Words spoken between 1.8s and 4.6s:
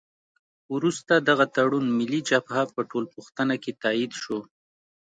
ملي جبهه په ټولپوښتنه کې تایید شو.